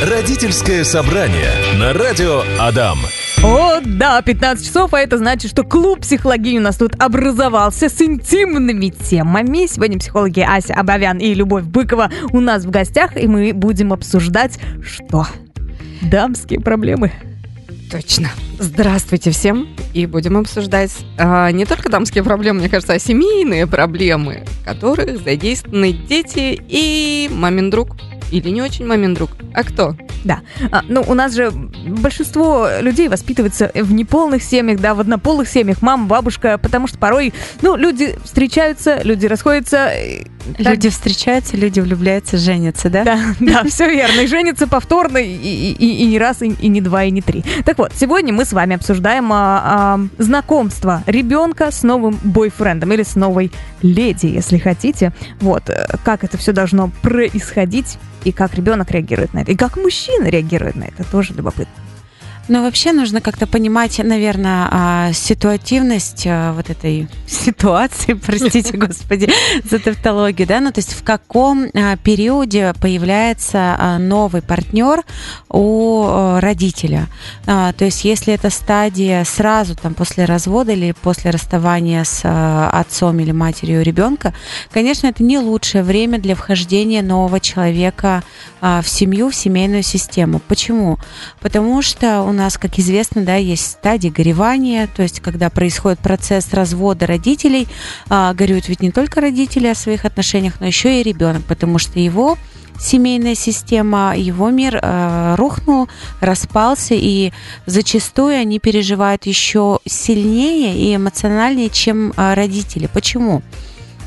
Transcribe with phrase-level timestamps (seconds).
[0.00, 3.00] Родительское собрание на радио Адам.
[3.42, 8.00] О, да, 15 часов, а это значит, что клуб психологии у нас тут образовался с
[8.00, 9.66] интимными темами.
[9.66, 14.60] Сегодня психологи Ася Абовян и Любовь Быкова у нас в гостях, и мы будем обсуждать
[14.84, 15.26] что?
[16.00, 17.10] Дамские проблемы.
[17.90, 18.28] Точно.
[18.60, 19.66] Здравствуйте всем.
[19.94, 25.18] И будем обсуждать а, не только дамские проблемы, мне кажется, а семейные проблемы, в которых
[25.24, 27.96] задействованы дети и мамин друг.
[28.30, 29.30] Или не очень мамин друг.
[29.54, 29.96] А кто?
[30.24, 30.40] Да.
[30.70, 35.82] А, ну, у нас же большинство людей воспитывается в неполных семьях, да, в однополых семьях,
[35.82, 39.90] мама, бабушка, потому что порой, ну, люди встречаются, люди расходятся.
[40.56, 43.04] Люди встречаются, люди влюбляются, женятся, да?
[43.04, 44.20] Да, да, все верно.
[44.20, 47.44] И женятся повторно, и, и, и не раз, и, и не два, и не три.
[47.64, 53.02] Так вот, сегодня мы с вами обсуждаем а, а, знакомство ребенка с новым бойфрендом или
[53.02, 55.12] с новой леди, если хотите.
[55.40, 59.76] Вот, э, как это все должно происходить и как ребенок реагирует на это, и как
[59.76, 61.74] мужчина реагирует на это, тоже любопытно.
[62.48, 69.30] Но вообще нужно как-то понимать, наверное, а, ситуативность а, вот этой ситуации, простите, господи,
[69.64, 75.02] за тавтологию, да, ну то есть в каком а, периоде появляется новый партнер
[75.50, 77.06] у родителя.
[77.44, 83.32] То есть если это стадия сразу там после развода или после расставания с отцом или
[83.32, 84.34] матерью ребенка,
[84.72, 88.22] конечно, это не лучшее время для вхождения нового человека
[88.60, 90.40] в семью, в семейную систему.
[90.48, 90.98] Почему?
[91.40, 96.52] Потому что у нас, как известно, да, есть стадии горевания, то есть когда происходит процесс
[96.52, 97.68] развода родителей,
[98.08, 101.98] а, горюют ведь не только родители о своих отношениях, но еще и ребенок, потому что
[101.98, 102.38] его
[102.78, 105.88] семейная система, его мир э, рухнул,
[106.20, 107.32] распался, и
[107.66, 112.88] зачастую они переживают еще сильнее и эмоциональнее, чем э, родители.
[112.92, 113.42] Почему?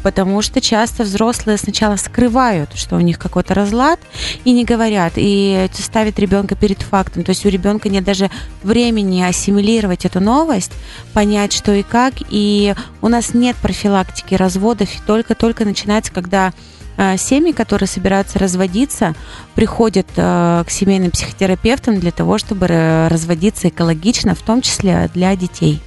[0.03, 3.99] Потому что часто взрослые сначала скрывают, что у них какой-то разлад,
[4.43, 7.23] и не говорят, и ставят ребенка перед фактом.
[7.23, 8.29] То есть у ребенка нет даже
[8.63, 10.71] времени ассимилировать эту новость,
[11.13, 16.53] понять, что и как, и у нас нет профилактики разводов, только-только начинается, когда
[16.97, 19.15] э, семьи, которые собираются разводиться,
[19.55, 22.67] приходят э, к семейным психотерапевтам для того, чтобы
[23.09, 25.81] разводиться экологично, в том числе для детей.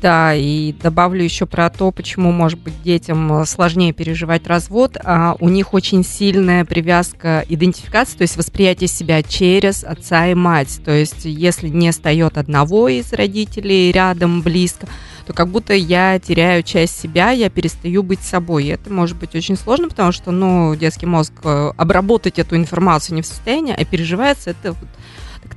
[0.00, 4.96] Да, и добавлю еще про то, почему, может быть, детям сложнее переживать развод.
[5.02, 10.80] А у них очень сильная привязка идентификации, то есть восприятие себя через отца и мать.
[10.84, 14.86] То есть если не стает одного из родителей рядом, близко,
[15.26, 18.64] то как будто я теряю часть себя, я перестаю быть собой.
[18.64, 23.16] И это может быть очень сложно, потому что, ну, детский мозг э, обработать эту информацию
[23.16, 24.74] не в состоянии, а переживается это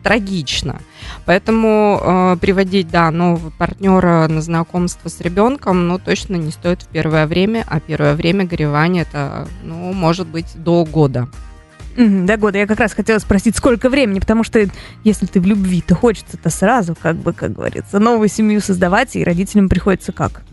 [0.05, 0.81] трагично.
[1.25, 6.87] Поэтому э, приводить, да, нового партнера на знакомство с ребенком, ну, точно не стоит в
[6.89, 11.27] первое время, а первое время горевания это, ну, может быть, до года.
[11.97, 12.59] до года.
[12.59, 14.63] Я как раз хотела спросить, сколько времени, потому что
[15.03, 19.23] если ты в любви, то хочется-то сразу, как бы, как говорится, новую семью создавать, и
[19.23, 20.43] родителям приходится как?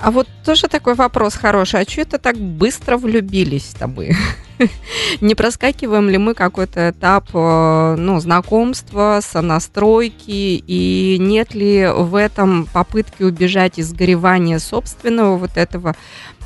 [0.00, 1.80] А вот тоже такой вопрос хороший.
[1.80, 4.14] А что это так быстро влюбились-то мы?
[5.20, 12.66] Не проскакиваем ли мы какой-то этап э, ну, знакомства, сонастройки, и нет ли в этом
[12.66, 15.94] попытки убежать из горевания собственного вот этого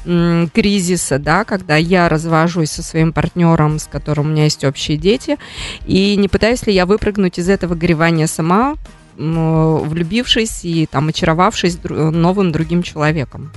[0.04, 5.38] кризиса, да, когда я развожусь со своим партнером, с которым у меня есть общие дети,
[5.86, 8.74] и не пытаюсь ли я выпрыгнуть из этого горевания сама,
[9.16, 13.50] влюбившись и там очаровавшись новым другим человеком.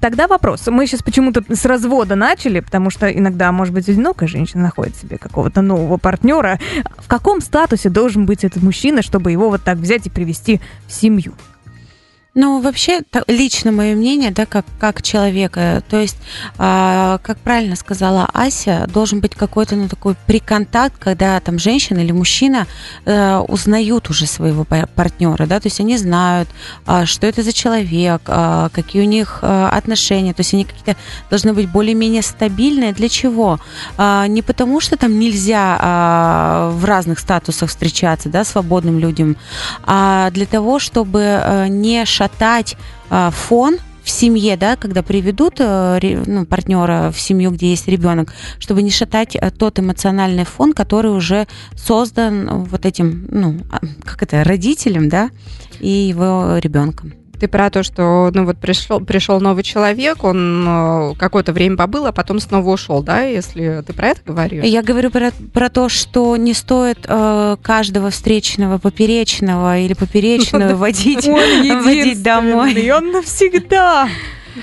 [0.00, 0.66] Тогда вопрос.
[0.66, 5.18] Мы сейчас почему-то с развода начали, потому что иногда, может быть, одинокая женщина находит себе
[5.18, 6.58] какого-то нового партнера.
[6.98, 10.92] В каком статусе должен быть этот мужчина, чтобы его вот так взять и привести в
[10.92, 11.32] семью?
[12.40, 16.16] Ну, вообще, лично мое мнение, да, как, как человека, то есть,
[16.56, 22.12] э, как правильно сказала Ася, должен быть какой-то, ну, такой приконтакт, когда там женщина или
[22.12, 22.68] мужчина
[23.06, 26.48] э, узнают уже своего партнера, да, то есть они знают,
[26.86, 30.94] э, что это за человек, э, какие у них э, отношения, то есть они какие-то
[31.30, 32.92] должны быть более-менее стабильные.
[32.92, 33.58] Для чего?
[33.96, 39.36] Э, не потому, что там нельзя э, в разных статусах встречаться, да, свободным людям,
[39.82, 42.76] а для того, чтобы э, не шатать шатать
[43.10, 48.32] э, фон в семье, да, когда приведут э, ну, партнера в семью, где есть ребенок,
[48.58, 54.22] чтобы не шатать э, тот эмоциональный фон, который уже создан вот этим, ну, а, как
[54.22, 55.30] это, родителем, да,
[55.80, 57.17] и его ребенком.
[57.38, 62.06] Ты про то, что ну вот пришел, пришел новый человек, он э, какое-то время побыл,
[62.06, 64.64] а потом снова ушел, да, если ты про это говоришь?
[64.64, 71.26] Я говорю про, про то, что не стоит э, каждого встречного поперечного или поперечную водить,
[71.84, 72.72] водить домой.
[72.74, 74.08] И он навсегда.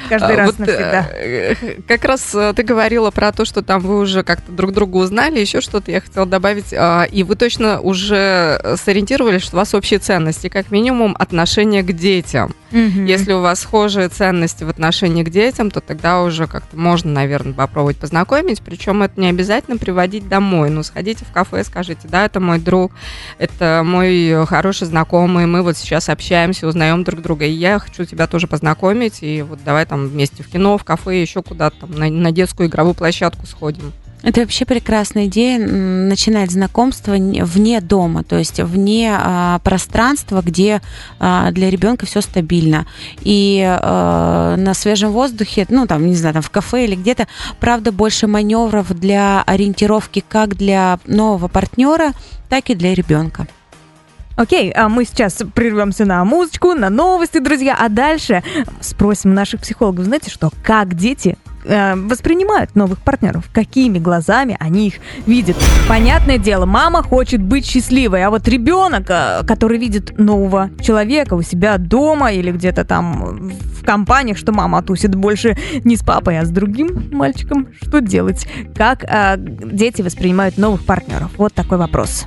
[0.10, 1.10] каждый А, раз вот, навсегда.
[1.14, 1.56] э,
[1.88, 5.40] Как раз э, ты говорила про то, что там вы уже как-то друг друга узнали,
[5.40, 6.74] еще что-то я хотела добавить.
[6.74, 11.92] а, И вы точно уже сориентировались, что у вас общие ценности, как минимум отношение к
[11.94, 12.54] детям.
[12.76, 13.06] Мгм.
[13.06, 17.54] Если у вас схожие ценности в отношении к детям, то тогда уже как-то можно, наверное,
[17.54, 18.62] попробовать познакомить.
[18.62, 20.70] Причем это не обязательно приводить домой.
[20.70, 22.92] Ну, сходите в кафе, скажите, да, это мой друг,
[23.38, 28.28] это мой хороший знакомый, мы вот сейчас общаемся, узнаем друг друга, и я хочу тебя
[28.28, 32.10] тоже познакомить, и вот давай там вместе в кино, в кафе, еще куда-то там на,
[32.10, 33.94] на детскую игровую площадку сходим.
[34.26, 40.82] Это вообще прекрасная идея начинать знакомство не- вне дома, то есть вне а, пространства, где
[41.20, 42.88] а, для ребенка все стабильно.
[43.22, 47.28] И а, на свежем воздухе, ну там, не знаю, там в кафе или где-то,
[47.60, 52.14] правда, больше маневров для ориентировки как для нового партнера,
[52.50, 53.46] так и для ребенка.
[54.38, 58.42] Окей, а мы сейчас прервемся на музычку, на новости, друзья, а дальше
[58.82, 64.96] спросим наших психологов, знаете что, как дети э, воспринимают новых партнеров, какими глазами они их
[65.26, 65.58] видят.
[65.88, 71.42] Понятное дело, мама хочет быть счастливой, а вот ребенок, э, который видит нового человека у
[71.42, 76.46] себя дома или где-то там в компаниях, что мама тусит больше не с папой, а
[76.46, 78.48] с другим мальчиком, что делать?
[78.76, 81.32] Как э, дети воспринимают новых партнеров?
[81.38, 82.26] Вот такой вопрос.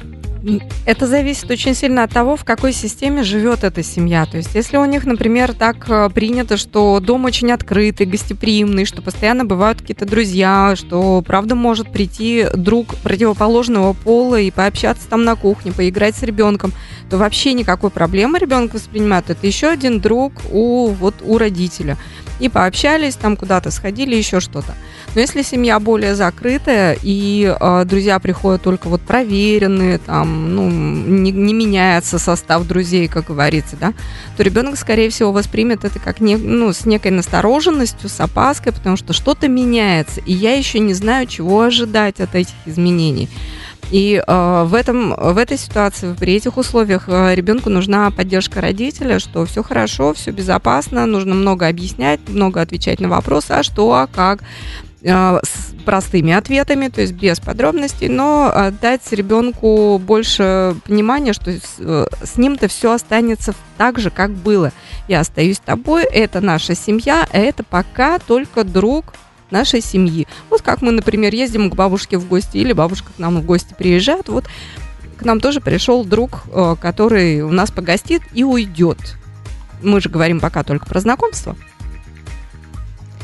[0.86, 4.24] Это зависит очень сильно от того, в какой системе живет эта семья.
[4.26, 9.02] То есть, если у них, например, так э, принято, что дом очень открытый, гостеприимный, что
[9.02, 15.34] постоянно бывают какие-то друзья, что, правда, может прийти друг противоположного пола и пообщаться там на
[15.34, 16.72] кухне, поиграть с ребенком,
[17.10, 19.30] то вообще никакой проблемы ребенок воспринимает.
[19.30, 21.96] Это еще один друг у, вот, у родителя.
[22.40, 24.74] И пообщались, там куда-то сходили, еще что-то.
[25.14, 31.32] Но если семья более закрытая, и э, друзья приходят только вот проверенные, там, ну, не,
[31.32, 33.94] не меняется состав друзей, как говорится, да,
[34.36, 38.96] то ребенок, скорее всего, воспримет это как не, ну, с некой настороженностью, с опаской, потому
[38.96, 43.28] что что-то меняется, и я еще не знаю, чего ожидать от этих изменений.
[43.90, 49.18] И э, в, этом, в этой ситуации, при этих условиях э, ребенку нужна поддержка родителя,
[49.18, 54.06] что все хорошо, все безопасно, нужно много объяснять, много отвечать на вопросы, а что, а
[54.06, 54.40] как,
[55.02, 62.06] с простыми ответами, то есть без подробностей, но дать ребенку больше понимания, что с, э,
[62.36, 64.72] ним-то все останется так же, как было.
[65.06, 69.14] Я остаюсь с тобой, это наша семья, а это пока только друг
[69.50, 70.26] нашей семьи.
[70.50, 73.74] Вот как мы, например, ездим к бабушке в гости, или бабушка к нам в гости
[73.76, 74.44] приезжает, вот
[75.16, 78.98] к нам тоже пришел друг, э, который у нас погостит и уйдет.
[79.82, 81.56] Мы же говорим пока только про знакомство.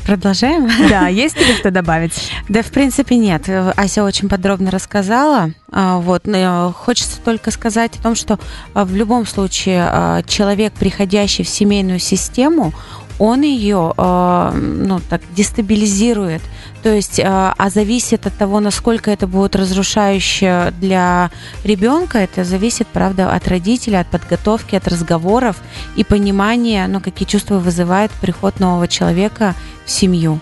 [0.05, 0.69] Продолжаем?
[0.89, 2.31] Да, есть ли что добавить?
[2.47, 3.49] Да, в принципе, нет.
[3.75, 5.51] Ася очень подробно рассказала.
[5.71, 6.27] А, Вот.
[6.27, 8.39] но Хочется только сказать о том, что
[8.73, 12.71] а, в любом случае а, человек, приходящий в семейную систему,
[13.19, 16.41] он ее ну, так, дестабилизирует.
[16.83, 21.31] То есть, а а зависит от того, насколько это будет разрушающе для
[21.63, 25.55] ребенка, это зависит, правда, от родителя, от подготовки, от разговоров
[25.95, 30.39] и понимания, ну, какие чувства вызывает приход нового человека в семью.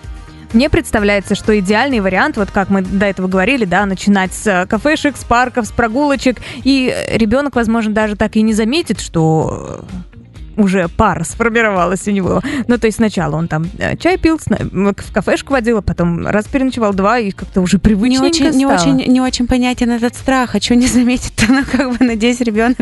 [0.52, 4.66] Мне представляется, что идеальный вариант, вот как мы до этого говорили, да, начинать с э,
[4.66, 9.82] кафешек, с парков, с прогулочек, и ребенок, возможно, даже так и не заметит, что
[10.12, 10.13] э,
[10.56, 12.42] уже пара сформировалась у него.
[12.68, 16.46] Ну, то есть сначала он там э, чай пил, в кафешку водил, а потом раз
[16.46, 18.80] переночевал, два, и как-то уже Не привычненько очень, не, стало.
[18.80, 20.54] очень, не очень понятен этот страх.
[20.54, 21.32] А что не заметить?
[21.54, 22.78] Ну, как бы, надеюсь, ребенок,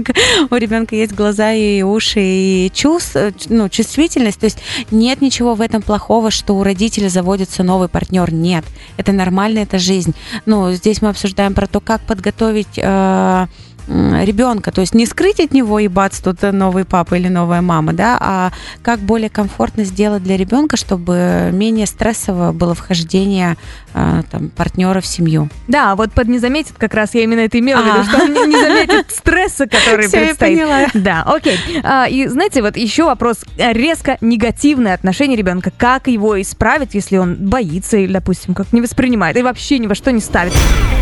[0.50, 4.41] у ребенка есть глаза и уши, и чувств, э, ну, чувствительность.
[4.41, 4.59] То есть
[4.91, 8.33] нет ничего в этом плохого, что у родителя заводится новый партнер.
[8.33, 8.64] Нет.
[8.97, 10.14] Это нормально, это жизнь.
[10.47, 13.47] Ну, здесь мы обсуждаем про то, как подготовить э,
[13.89, 17.93] ребенка, то есть не скрыть от него и бац, тут новый папа или новая мама,
[17.93, 23.57] да, а как более комфортно сделать для ребенка, чтобы менее стрессово было вхождение
[23.95, 25.49] э, там, партнера в семью.
[25.69, 28.05] Да, вот под не заметит, как раз я именно это имела в виду, А.
[28.05, 30.59] что он не, не заметит стресса, который Всё, я предстоит.
[30.59, 30.87] поняла.
[30.95, 31.59] Да, окей.
[31.83, 33.45] А, и знаете, вот еще вопрос.
[33.59, 35.73] э, Резко негативное отношение ребенка.
[35.77, 39.95] Как его исправить, если он боится или, допустим, как не воспринимает и вообще ни во
[39.95, 40.53] что не ставит?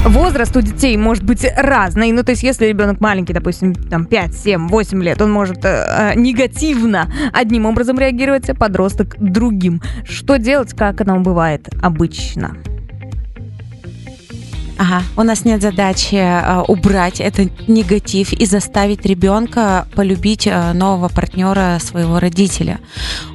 [0.05, 2.11] Возраст у детей может быть разный.
[2.13, 5.69] Ну, то есть, если ребенок маленький, допустим, там 5, 7, 8 лет, он может э,
[5.69, 9.83] э, негативно одним образом реагировать, а подросток другим.
[10.05, 12.57] Что делать, как оно бывает обычно?
[14.81, 15.03] Ага.
[15.15, 21.79] У нас нет задачи э, убрать этот негатив и заставить ребенка полюбить э, нового партнера
[21.85, 22.81] своего родителя.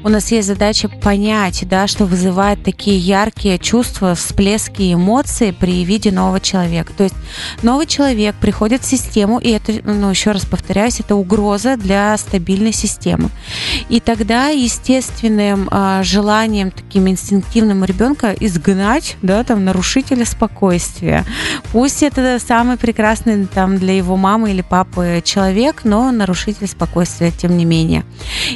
[0.03, 6.11] У нас есть задача понять, да, что вызывает такие яркие чувства, всплески эмоций при виде
[6.11, 6.91] нового человека.
[6.97, 7.15] То есть
[7.61, 12.73] новый человек приходит в систему, и это, ну, еще раз повторяюсь, это угроза для стабильной
[12.73, 13.29] системы.
[13.87, 21.23] И тогда естественным э, желанием, таким инстинктивным ребенка изгнать, да, там, нарушителя спокойствия.
[21.71, 27.57] Пусть это самый прекрасный там для его мамы или папы человек, но нарушитель спокойствия, тем
[27.57, 28.03] не менее.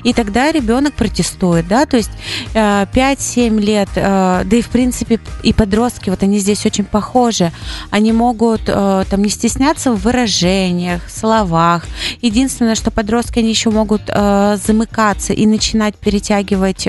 [0.03, 2.12] И тогда ребенок протестует, да, то есть
[2.53, 7.51] 5-7 лет, э, да и в принципе и подростки, вот они здесь очень похожи,
[7.89, 11.86] они могут э, там не стесняться в выражениях, словах.
[12.21, 16.88] Единственное, что подростки, они еще могут э, замыкаться и начинать перетягивать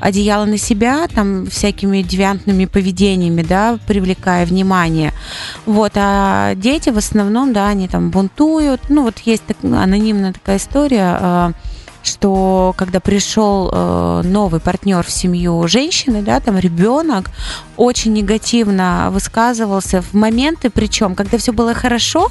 [0.00, 4.91] одеяло на себя, там всякими девиантными поведениями, да, привлекая внимание.
[5.66, 8.82] Вот, а дети в основном, да, они там бунтуют.
[8.88, 11.54] Ну, вот есть так, анонимная такая история,
[12.02, 17.30] что когда пришел э, новый партнер в семью женщины, да, там ребенок
[17.76, 22.30] очень негативно высказывался в моменты, причем, когда все было хорошо,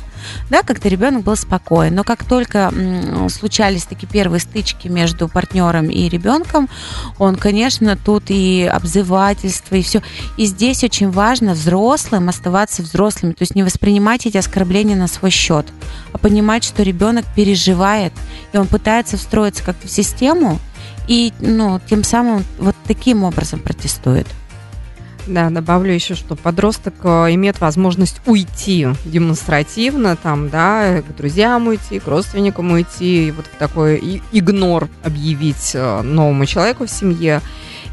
[0.50, 5.90] да, как-то ребенок был спокоен, но как только м, случались такие первые стычки между партнером
[5.90, 6.70] и ребенком,
[7.18, 10.02] он, конечно, тут и обзывательство, и все.
[10.38, 15.32] И здесь очень важно взрослым оставаться взрослыми, то есть не воспринимать эти оскорбления на свой
[15.32, 15.66] счет,
[16.14, 18.14] а понимать, что ребенок переживает,
[18.54, 20.60] и он пытается встроиться вливается как-то в систему
[21.08, 24.28] и, ну, тем самым вот таким образом протестует.
[25.28, 32.00] Да, добавлю еще, что подросток э, имеет возможность уйти демонстративно, там, да, к друзьям уйти,
[32.00, 37.42] к родственникам уйти, и вот такой игнор объявить э, новому человеку в семье.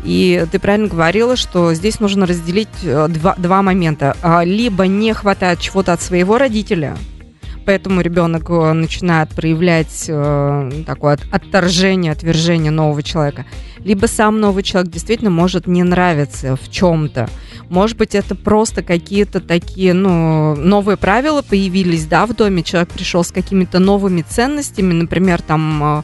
[0.04, 4.16] И ты правильно говорила, что здесь нужно разделить э, два, два момента.
[4.22, 6.96] А, либо не хватает чего-то от своего родителя,
[7.68, 13.44] поэтому ребенок э, начинает проявлять э, такое отторжение, отвержение нового человека.
[13.80, 17.28] Либо сам новый человек действительно может не нравиться в чем-то.
[17.68, 22.62] Может быть, это просто какие-то такие, ну, новые правила появились, да, в доме.
[22.62, 26.02] Человек пришел с какими-то новыми ценностями, например, там э,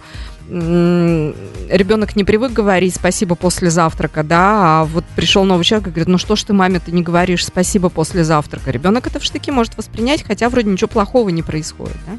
[0.48, 6.08] ребенок не привык говорить спасибо после завтрака, да, а вот пришел новый человек и говорит,
[6.08, 8.70] ну что ж ты маме ты не говоришь спасибо после завтрака.
[8.70, 12.18] Ребенок это в штыки может воспринять, хотя вроде ничего плохого не происходит, да.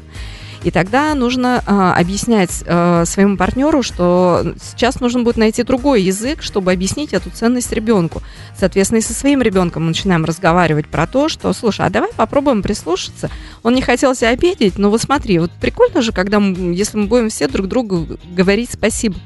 [0.64, 6.42] И тогда нужно э, объяснять э, своему партнеру, что сейчас нужно будет найти другой язык,
[6.42, 8.22] чтобы объяснить эту ценность ребенку.
[8.58, 12.62] Соответственно, и со своим ребенком мы начинаем разговаривать про то, что, слушай, а давай попробуем
[12.62, 13.30] прислушаться.
[13.62, 17.06] Он не хотел себя обидеть, но вот смотри, вот прикольно же, когда мы, если мы
[17.06, 19.16] будем все друг другу говорить спасибо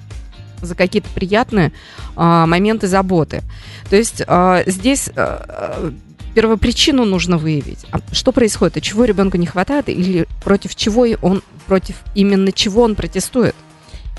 [0.62, 1.72] за какие-то приятные
[2.16, 3.42] а, моменты заботы.
[3.88, 5.92] То есть а, здесь а,
[6.34, 7.87] первопричину нужно выявить.
[7.90, 8.76] А что происходит?
[8.76, 9.88] И чего ребенку не хватает?
[9.88, 13.54] Или против чего он, против именно чего он протестует?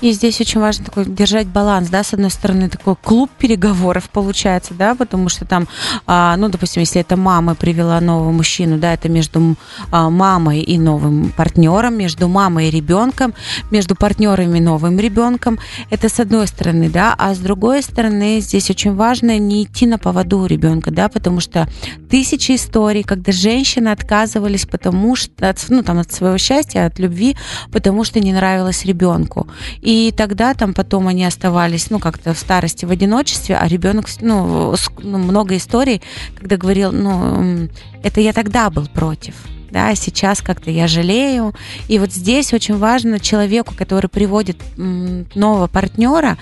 [0.02, 4.74] И здесь очень важно такой держать баланс, да, с одной стороны такой клуб переговоров получается,
[4.74, 5.68] да, потому что там,
[6.08, 9.54] а, ну, допустим, если это мама привела нового мужчину, да, это между
[9.92, 13.32] а, мамой и новым партнером, между мамой и ребенком,
[13.70, 18.70] между партнерами и новым ребенком, это с одной стороны, да, а с другой стороны здесь
[18.70, 21.68] очень важно не идти на поводу у ребенка, да, потому что
[22.10, 27.36] тысячи историй, когда женщины отказывались потому что, ну, там, от своего счастья, от любви,
[27.70, 29.46] потому что не нравилось ребенку.
[29.80, 34.06] И и тогда там потом они оставались, ну, как-то в старости в одиночестве, а ребенок,
[34.22, 36.00] ну, ну, много историй,
[36.34, 37.68] когда говорил, ну,
[38.02, 39.34] это я тогда был против
[39.70, 41.54] да, а сейчас как-то я жалею.
[41.88, 46.36] И вот здесь очень важно человеку, который приводит нового партнера,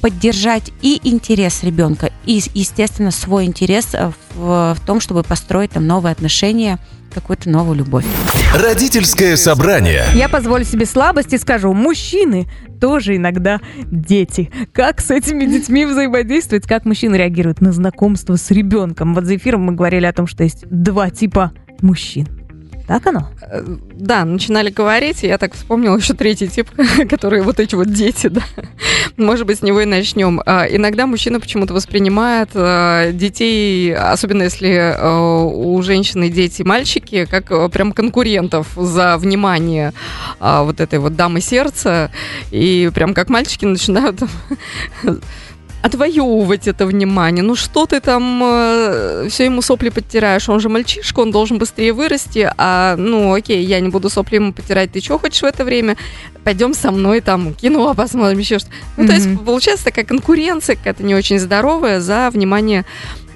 [0.00, 3.88] поддержать и интерес ребенка, и, естественно, свой интерес
[4.36, 6.78] в, в том, чтобы построить там новые отношения
[7.12, 8.04] какую-то новую любовь.
[8.54, 10.04] Родительское собрание.
[10.14, 12.46] Я позволю себе слабость и скажу, мужчины
[12.80, 14.50] тоже иногда дети.
[14.72, 19.14] Как с этими детьми взаимодействовать, как мужчины реагируют на знакомство с ребенком?
[19.14, 22.28] Вот за эфиром мы говорили о том, что есть два типа мужчин.
[22.86, 23.28] Так оно?
[23.42, 23.62] Э,
[23.94, 26.68] да, начинали говорить, я так вспомнила еще третий тип,
[27.10, 28.42] которые вот эти вот дети, да.
[29.16, 30.40] Может быть, с него и начнем.
[30.46, 37.72] А, иногда мужчина почему-то воспринимает а, детей, особенно если а, у женщины дети мальчики, как
[37.72, 39.92] прям конкурентов за внимание
[40.40, 42.10] вот этой вот дамы сердца,
[42.50, 44.20] и прям как мальчики начинают
[45.86, 47.42] отвоевывать это внимание.
[47.42, 50.48] Ну что ты там э, все ему сопли подтираешь?
[50.48, 52.50] Он же мальчишка, он должен быстрее вырасти.
[52.56, 54.92] А, ну окей, я не буду сопли ему потирать.
[54.92, 55.96] Ты что хочешь в это время?
[56.44, 59.06] Пойдем со мной там кино посмотрим, еще что Ну mm-hmm.
[59.06, 62.84] то есть получается такая конкуренция какая-то не очень здоровая за внимание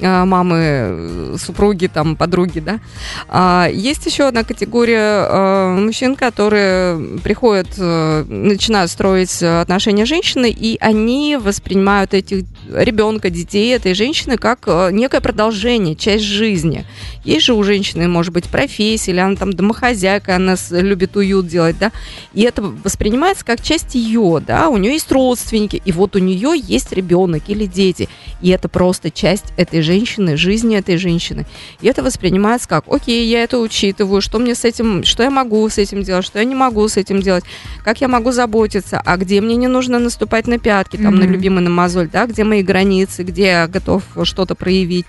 [0.00, 2.80] мамы, э, супруги, там, подруги, да.
[3.28, 10.50] А, есть еще одна категория э, мужчин, которые приходят, э, начинают строить отношения с женщиной,
[10.50, 16.84] и они воспринимают этих ребенка, детей этой женщины как э, некое продолжение, часть жизни.
[17.24, 21.76] Есть же у женщины, может быть, профессия, или она там домохозяйка, она любит уют делать,
[21.78, 21.92] да,
[22.34, 26.52] и это воспринимается как часть ее, да, у нее есть родственники, и вот у нее
[26.56, 28.08] есть ребенок или дети,
[28.40, 31.46] и это просто часть этой женщины, жизни этой женщины.
[31.80, 35.68] И это воспринимается как, окей, я это учитываю, что мне с этим, что я могу
[35.68, 37.44] с этим делать, что я не могу с этим делать,
[37.82, 41.18] как я могу заботиться, а где мне не нужно наступать на пятки, там, mm-hmm.
[41.18, 45.06] на любимый на мозоль, да, где мои границы, где я готов что-то проявить.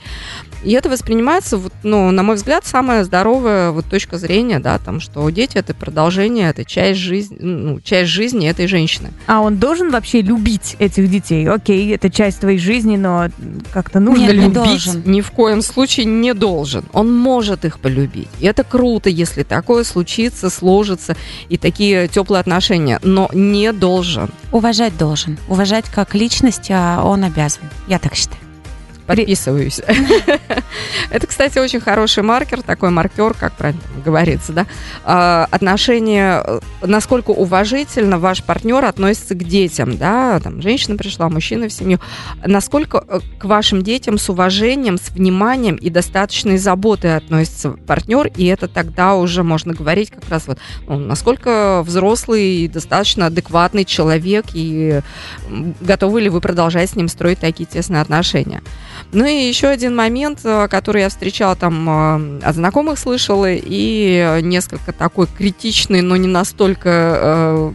[0.64, 5.00] И это воспринимается, вот, ну, на мой взгляд, самая здоровая вот точка зрения, да, там,
[5.00, 9.10] что дети это продолжение, это часть жизни, ну, часть жизни этой женщины.
[9.28, 11.48] А он должен вообще любить этих детей?
[11.50, 13.30] Окей, это часть твоей жизни, но
[13.74, 14.58] как-то нужно Нет, любить.
[14.58, 15.04] Не должен.
[15.06, 16.86] Ни в коем случае не должен.
[16.94, 18.30] Он может их полюбить.
[18.40, 21.16] И это круто, если такое случится, сложится,
[21.50, 24.30] и такие теплые отношения, но не должен.
[24.52, 25.38] Уважать должен.
[25.48, 27.64] Уважать как личность а он обязан.
[27.88, 28.41] Я так считаю
[29.06, 29.82] подписываюсь.
[31.10, 34.66] Это, кстати, очень хороший маркер, такой маркер, как правильно говорится, да,
[35.04, 41.68] а, отношение, э, насколько уважительно ваш партнер относится к детям, да, там, женщина пришла, мужчина
[41.68, 42.00] в семью,
[42.46, 48.46] насколько э, к вашим детям с уважением, с вниманием и достаточной заботой относится партнер, и
[48.46, 54.46] это тогда уже можно говорить как раз вот, ну, насколько взрослый и достаточно адекватный человек,
[54.54, 55.02] и
[55.82, 58.62] готовы ли вы продолжать с ним строить такие тесные отношения.
[59.14, 64.40] Ну и еще один момент, э, который я встречала там э, от знакомых слышала, и
[64.42, 67.72] несколько такой критичный, но не настолько э,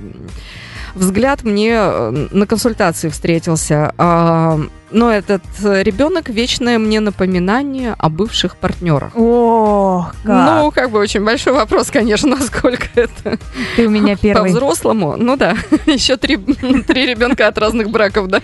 [0.94, 3.92] взгляд мне на консультации встретился.
[4.90, 9.12] Но этот ребенок вечное мне напоминание о бывших партнерах.
[9.16, 10.46] О, как.
[10.46, 13.38] Ну, как бы очень большой вопрос, конечно, насколько это.
[13.74, 14.50] Ты у меня первый.
[14.50, 15.16] По-взрослому.
[15.16, 16.36] Ну да, еще три,
[16.86, 18.40] три ребенка от разных браков, да.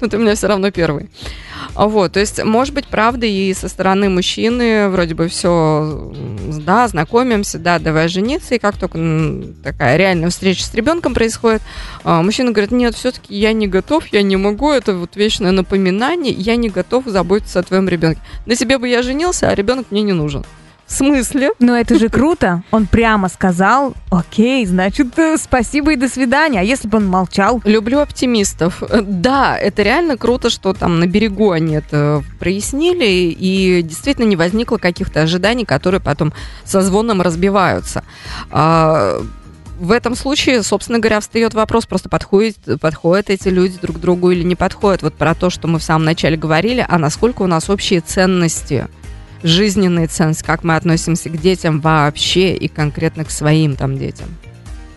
[0.00, 1.08] Но ты у меня все равно первый.
[1.74, 6.12] Вот, то есть, может быть, правда, и со стороны мужчины вроде бы все,
[6.64, 8.98] да, знакомимся, да, давай жениться, и как только
[9.62, 11.62] такая реальная встреча с ребенком происходит,
[12.04, 16.32] а, мужчина говорит, нет, все-таки я не готов, я не могу, это вот вечное напоминание,
[16.32, 18.20] я не готов заботиться о твоем ребенке.
[18.46, 20.44] На себе бы я женился, а ребенок мне не нужен.
[20.86, 21.50] В смысле?
[21.60, 22.62] Но это же круто.
[22.70, 26.60] Он прямо сказал, окей, значит, э, спасибо и до свидания.
[26.60, 27.62] А если бы он молчал?
[27.64, 28.82] Люблю оптимистов.
[29.02, 34.76] Да, это реально круто, что там на берегу они это прояснили, и действительно не возникло
[34.76, 38.04] каких-то ожиданий, которые потом со звоном разбиваются.
[39.78, 44.30] В этом случае, собственно говоря, встает вопрос, просто подходят, подходят эти люди друг к другу
[44.30, 45.02] или не подходят.
[45.02, 48.88] Вот про то, что мы в самом начале говорили, а насколько у нас общие ценности–
[49.44, 54.26] жизненные ценности, как мы относимся к детям вообще и конкретно к своим там детям.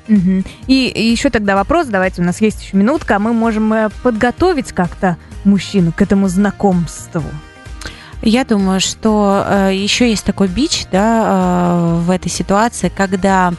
[0.08, 0.44] Угу.
[0.68, 3.90] И, и еще тогда вопрос, давайте, у нас есть еще минутка, а мы можем э,
[4.04, 7.24] подготовить как-то мужчину к этому знакомству.
[8.22, 13.54] Я думаю, что э, еще есть такой бич да, э, в этой ситуации, когда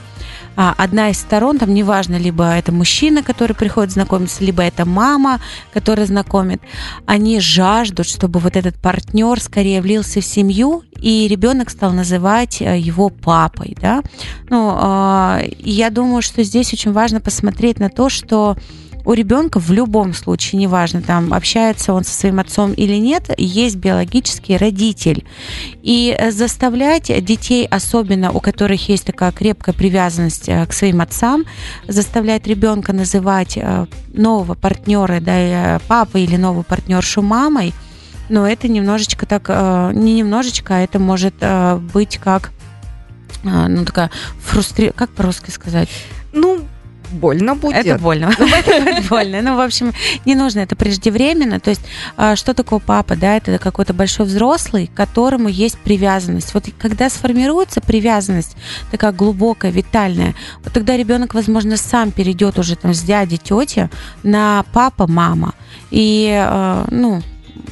[0.54, 5.40] одна из сторон, там неважно, либо это мужчина, который приходит знакомиться, либо это мама,
[5.72, 6.60] которая знакомит,
[7.06, 12.78] они жаждут, чтобы вот этот партнер скорее влился в семью, и ребенок стал называть э,
[12.78, 14.02] его папой, да.
[14.48, 18.56] Ну, а, я думаю, что здесь очень важно посмотреть на то, что
[19.08, 23.76] у ребенка в любом случае, неважно, там общается он со своим отцом или нет, есть
[23.76, 25.24] биологический родитель.
[25.82, 31.46] И э, заставлять детей, особенно у которых есть такая крепкая привязанность э, к своим отцам,
[31.86, 37.72] заставлять ребенка называть э, нового партнера, да, папой или новую партнершу мамой,
[38.28, 39.48] но это немножечко так,
[39.94, 41.34] не немножечко, а это может
[41.94, 42.50] быть как,
[43.42, 44.92] ну, такая фрустри...
[44.94, 45.88] Как по-русски сказать?
[46.34, 46.60] Ну,
[47.10, 47.86] больно будет.
[47.86, 48.32] Это больно.
[49.10, 49.42] больно.
[49.42, 49.92] Ну, в общем,
[50.24, 51.60] не нужно это преждевременно.
[51.60, 51.82] То есть,
[52.16, 56.54] а, что такое папа, да, это какой-то большой взрослый, к которому есть привязанность.
[56.54, 58.56] Вот когда сформируется привязанность,
[58.90, 63.90] такая глубокая, витальная, вот тогда ребенок, возможно, сам перейдет уже там с дяди, тети
[64.22, 65.54] на папа, мама.
[65.90, 67.22] И, а, ну,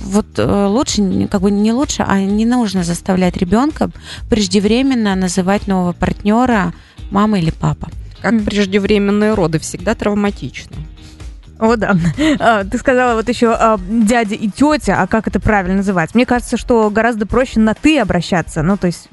[0.01, 3.91] вот э, лучше, как бы не лучше, а не нужно заставлять ребенка
[4.29, 6.75] преждевременно называть нового партнера
[7.11, 7.89] мама или папа
[8.21, 10.77] как преждевременные роды, всегда травматично.
[11.59, 11.97] О, да.
[12.39, 16.15] А, ты сказала вот еще а, дядя и тетя, а как это правильно называть?
[16.15, 18.63] Мне кажется, что гораздо проще на ты обращаться.
[18.63, 19.09] Ну, то есть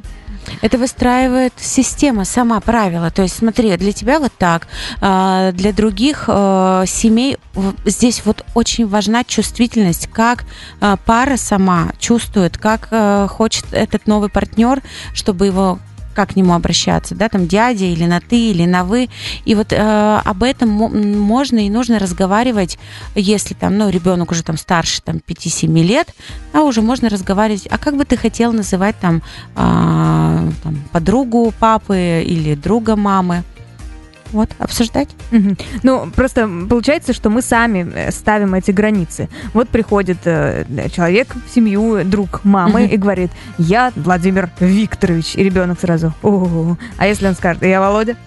[0.62, 3.10] Это выстраивает система, сама правила.
[3.12, 4.68] То есть, смотри, для тебя вот так,
[5.00, 7.38] а, для других э, семей
[7.86, 10.44] здесь вот очень важна чувствительность, как
[10.82, 12.90] а, пара сама чувствует, как
[13.30, 14.82] хочет этот новый партнер,
[15.14, 15.80] чтобы его
[16.14, 19.10] как к нему обращаться, да, там дядя или на ты, или на вы.
[19.46, 22.78] И вот э, об этом можно и нужно разговаривать,
[23.16, 26.08] если там, ну, ребенок уже там старше, там, 5-7 лет,
[26.54, 29.22] а уже можно разговаривать, а как бы ты хотел называть там,
[29.56, 33.44] э, там подругу папы или друга мамы?
[34.34, 35.10] Вот, обсуждать.
[35.32, 35.56] Угу.
[35.84, 39.30] Ну, просто получается, что мы сами э, ставим эти границы.
[39.54, 42.94] Вот приходит э, человек в семью, друг мамы, угу.
[42.94, 45.36] и говорит, я Владимир Викторович.
[45.36, 48.18] И ребенок сразу, о А если он скажет, я Володя?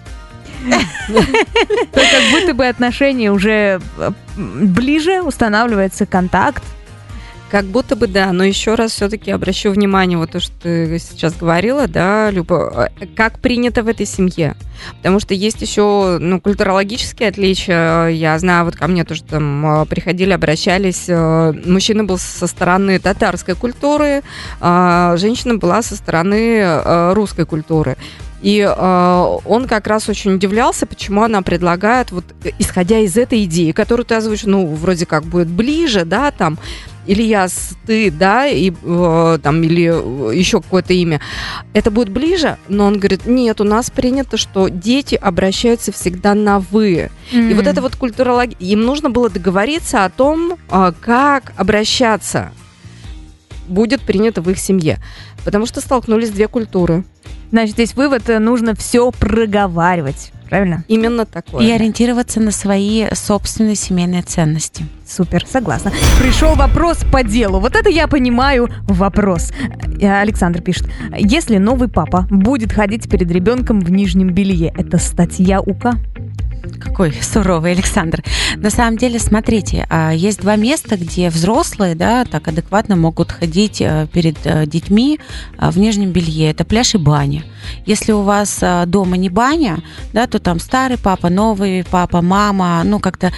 [1.07, 6.63] То как будто бы отношения уже э, ближе, устанавливается контакт,
[7.49, 11.35] как будто бы да, но еще раз все-таки обращу внимание, вот то, что ты сейчас
[11.35, 14.55] говорила, да, Люба, как принято в этой семье.
[14.97, 18.07] Потому что есть еще, ну, культурологические отличия.
[18.07, 21.05] Я знаю, вот ко мне тоже там а, приходили, обращались.
[21.07, 24.21] Э, мужчина был со стороны татарской культуры,
[24.59, 27.97] а женщина была со стороны э, русской культуры.
[28.41, 32.23] И э, он как раз очень удивлялся, почему она предлагает, вот
[32.59, 36.59] исходя из этой идеи, которую ты озвучишь, ну, вроде как будет ближе, да, там,
[37.07, 39.83] Ильяс, ты, да, и, э, там, или
[40.37, 41.21] еще какое-то имя,
[41.73, 46.59] это будет ближе, но он говорит, нет, у нас принято, что дети обращаются всегда на
[46.59, 47.09] «вы».
[47.31, 47.51] Mm-hmm.
[47.51, 52.51] И вот это вот культурология, им нужно было договориться о том, э, как обращаться
[53.67, 54.99] будет принято в их семье,
[55.43, 57.03] потому что столкнулись две культуры.
[57.51, 60.31] Значит, здесь вывод, э, нужно все проговаривать.
[60.49, 60.83] Правильно?
[60.87, 61.65] Именно такое.
[61.65, 64.85] И ориентироваться на свои собственные семейные ценности.
[65.05, 65.91] Супер, согласна.
[66.21, 67.59] Пришел вопрос по делу.
[67.59, 69.51] Вот это я понимаю вопрос.
[70.01, 70.87] Э, Александр пишет.
[71.17, 75.95] Если новый папа будет ходить перед ребенком в нижнем белье, это статья УК?
[76.79, 78.23] Какой суровый Александр.
[78.55, 83.81] На самом деле, смотрите, а, есть два места, где взрослые, да, так адекватно могут ходить
[83.81, 85.19] э, перед э, детьми
[85.57, 86.49] а, в нижнем белье.
[86.49, 87.43] Это пляж и баня.
[87.85, 89.79] Если у вас а, дома не баня,
[90.13, 93.31] да, то там старый папа, новый папа, мама, ну как-то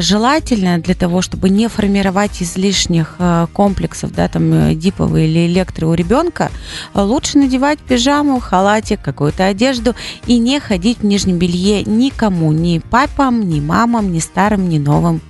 [0.00, 3.18] желательно для того, чтобы не формировать излишних
[3.52, 6.50] комплексов, да, там э, диповые или электро у ребенка,
[6.94, 9.94] лучше надевать пижаму, халатик, какую-то одежду
[10.26, 15.20] и не ходить в нижнем белье никому, ни папам, ни мамам, ни старым, ни новым.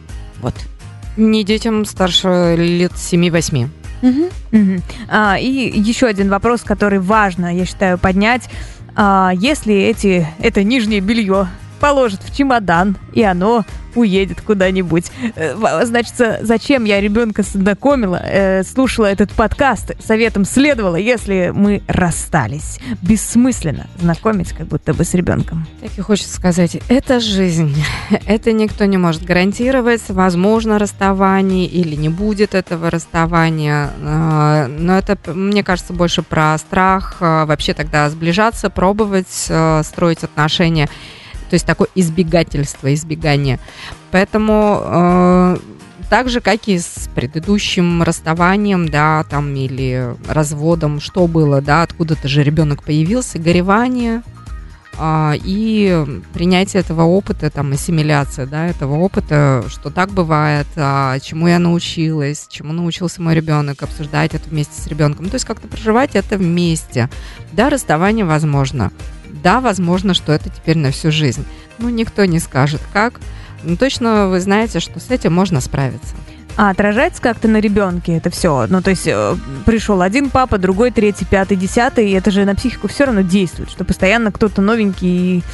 [0.40, 0.54] Вот.
[1.16, 3.68] Не детям старше лет 7-8.
[4.02, 4.30] Угу.
[4.52, 4.82] Угу.
[5.08, 5.48] А, и
[5.80, 8.48] еще один вопрос, который важно, я считаю, поднять.
[8.94, 11.48] А, если эти, это нижнее белье
[11.80, 13.64] положат в чемодан, и оно
[13.96, 15.10] уедет куда-нибудь.
[15.34, 22.78] Э, значит, зачем я ребенка знакомила, э, слушала этот подкаст, советом следовала, если мы расстались.
[23.02, 25.66] Бессмысленно знакомить как будто бы с ребенком.
[25.80, 27.74] Так и хочется сказать, это жизнь.
[28.26, 30.02] Это никто не может гарантировать.
[30.08, 33.90] Возможно расставание или не будет этого расставания.
[33.98, 39.50] Э, но это, мне кажется, больше про страх вообще тогда сближаться, пробовать,
[39.82, 40.88] строить отношения.
[41.48, 43.58] То есть такое избегательство, избегание.
[44.10, 45.56] Поэтому э,
[46.08, 52.28] так же, как и с предыдущим расставанием, да, там, или разводом, что было, да, откуда-то
[52.28, 54.22] же ребенок появился, горевание,
[54.98, 61.48] э, и принятие этого опыта, там, ассимиляция, да, этого опыта, что так бывает, а, чему
[61.48, 65.28] я научилась, чему научился мой ребенок, обсуждать это вместе с ребенком.
[65.28, 67.10] То есть как-то проживать это вместе.
[67.52, 68.92] Да, расставание возможно,
[69.42, 71.44] да, возможно, что это теперь на всю жизнь.
[71.78, 73.20] Ну, никто не скажет, как.
[73.62, 76.14] Но точно вы знаете, что с этим можно справиться.
[76.56, 78.66] А отражается как-то на ребенке это все?
[78.68, 82.54] Ну, то есть э, пришел один папа, другой, третий, пятый, десятый, и это же на
[82.54, 85.44] психику все равно действует, что постоянно кто-то новенький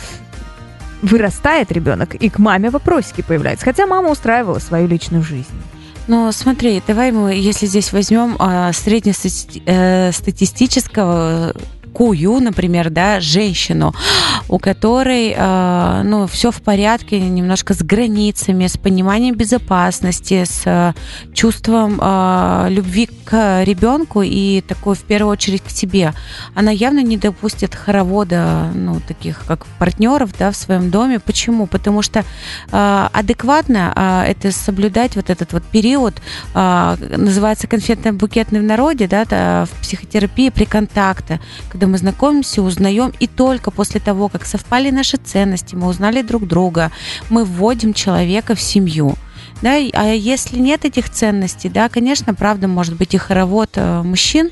[1.02, 3.64] вырастает ребенок, и к маме вопросики появляются.
[3.64, 5.48] Хотя мама устраивала свою личную жизнь.
[6.06, 11.54] Но смотри, давай мы, если здесь возьмем а, среднестатистического
[11.92, 13.94] такую, например, да, женщину,
[14.48, 20.92] у которой, э, ну, все в порядке, немножко с границами, с пониманием безопасности, с э,
[21.34, 26.14] чувством э, любви к ребенку и такой, в первую очередь, к себе,
[26.54, 31.20] она явно не допустит хоровода, ну, таких как партнеров, да, в своем доме.
[31.20, 31.66] Почему?
[31.66, 32.24] Потому что
[32.70, 36.14] адекватно это соблюдать вот этот вот период,
[36.54, 39.24] называется конфетно-букетный в народе, да,
[39.66, 45.16] в психотерапии при контакте, когда мы знакомимся, узнаем, и только после того, как совпали наши
[45.16, 46.90] ценности, мы узнали друг друга,
[47.30, 49.14] мы вводим человека в семью
[49.62, 54.50] Да, а если нет этих ценностей, да, конечно, правда, может быть и хоровод э, мужчин,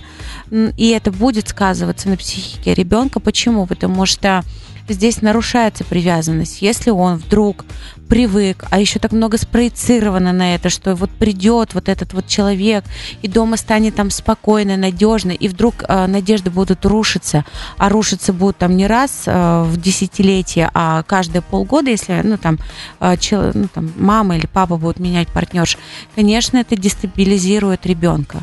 [0.50, 3.20] и это будет сказываться на психике ребенка.
[3.20, 3.66] Почему?
[3.66, 4.42] Потому что
[4.92, 6.62] здесь нарушается привязанность.
[6.62, 7.64] Если он вдруг
[8.08, 12.84] привык, а еще так много спроецировано на это, что вот придет вот этот вот человек,
[13.22, 17.44] и дома станет там спокойно, надежно, и вдруг э, надежды будут рушиться,
[17.78, 22.58] а рушиться будут там не раз э, в десятилетие, а каждые полгода, если ну там,
[22.98, 25.78] э, чел, ну, там мама или папа будут менять партнерш,
[26.16, 28.42] конечно, это дестабилизирует ребенка.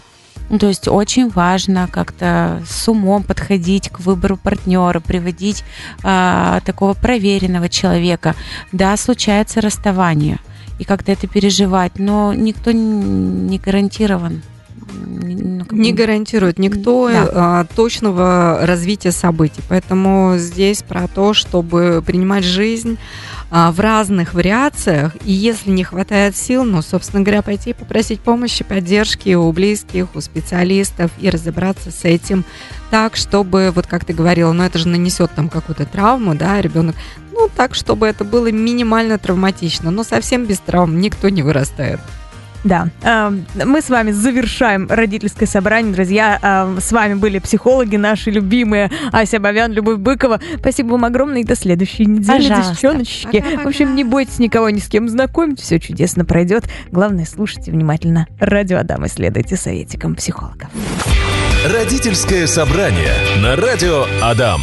[0.50, 5.64] Ну, то есть очень важно как-то с умом подходить к выбору партнера, приводить
[6.04, 8.36] а, такого проверенного человека.
[8.72, 10.40] Да, случается расставание,
[10.80, 14.42] и как-то это переживать, но никто не гарантирован.
[15.72, 17.30] Не гарантирует никто да.
[17.34, 19.62] а, точного развития событий.
[19.68, 22.98] Поэтому здесь про то, чтобы принимать жизнь
[23.50, 28.64] а, в разных вариациях, и если не хватает сил, ну, собственно говоря, пойти попросить помощи,
[28.64, 32.44] поддержки у близких, у специалистов и разобраться с этим
[32.90, 36.96] так, чтобы, вот как ты говорила, ну, это же нанесет там какую-то травму, да, ребенок,
[37.32, 42.00] ну, так, чтобы это было минимально травматично, но совсем без травм никто не вырастает.
[42.64, 46.40] Да, эм, мы с вами завершаем родительское собрание, друзья.
[46.42, 50.40] Эм, с вами были психологи наши любимые Ася Бавян, Любовь Быкова.
[50.60, 53.44] Спасибо вам огромное и до следующей недели, девчоночки.
[53.64, 56.66] В общем, не бойтесь никого ни с кем знакомить, все чудесно пройдет.
[56.92, 60.70] Главное, слушайте внимательно радио Адам и следуйте советикам психологов.
[61.66, 64.62] Родительское собрание на радио Адам.